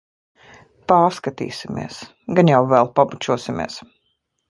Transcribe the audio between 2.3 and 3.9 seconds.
Gan jau vēl pabučosimies.